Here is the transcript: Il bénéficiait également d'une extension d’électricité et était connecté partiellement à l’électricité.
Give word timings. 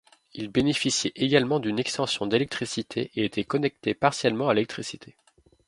Il 0.33 0.47
bénéficiait 0.47 1.11
également 1.15 1.59
d'une 1.59 1.77
extension 1.77 2.25
d’électricité 2.25 3.11
et 3.13 3.23
était 3.25 3.43
connecté 3.43 3.93
partiellement 3.93 4.49
à 4.49 4.55
l’électricité. 4.55 5.15